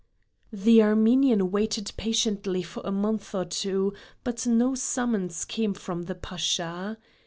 The 0.51 0.81
Armenian 0.81 1.51
waited 1.51 1.91
patiently 1.95 2.63
for 2.63 2.81
a 2.83 2.91
month 2.91 3.35
or 3.35 3.45
two, 3.45 3.93
but 4.23 4.47
no 4.47 4.73
summons 4.73 5.45
came 5.45 5.75
from 5.75 6.05
the 6.05 6.15
Pasha. 6.15 6.97